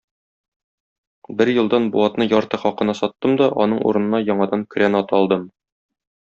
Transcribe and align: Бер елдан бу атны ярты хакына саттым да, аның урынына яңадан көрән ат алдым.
Бер 1.41 1.51
елдан 1.53 1.85
бу 1.95 2.01
атны 2.05 2.27
ярты 2.29 2.59
хакына 2.63 2.95
саттым 3.01 3.37
да, 3.43 3.51
аның 3.67 3.85
урынына 3.91 4.23
яңадан 4.31 4.65
көрән 4.73 5.03
ат 5.03 5.15
алдым. 5.21 5.47